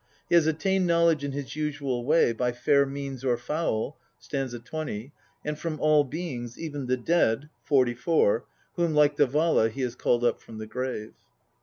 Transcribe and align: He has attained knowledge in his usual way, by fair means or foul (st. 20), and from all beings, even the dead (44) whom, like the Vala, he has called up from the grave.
He 0.29 0.33
has 0.33 0.47
attained 0.47 0.87
knowledge 0.87 1.23
in 1.23 1.31
his 1.31 1.55
usual 1.55 2.03
way, 2.03 2.31
by 2.33 2.53
fair 2.53 2.87
means 2.87 3.23
or 3.23 3.37
foul 3.37 3.99
(st. 4.17 4.65
20), 4.65 5.13
and 5.45 5.59
from 5.59 5.79
all 5.79 6.03
beings, 6.03 6.57
even 6.59 6.87
the 6.87 6.97
dead 6.97 7.51
(44) 7.65 8.43
whom, 8.77 8.95
like 8.95 9.17
the 9.17 9.27
Vala, 9.27 9.69
he 9.69 9.81
has 9.81 9.93
called 9.93 10.23
up 10.23 10.41
from 10.41 10.57
the 10.57 10.65
grave. 10.65 11.13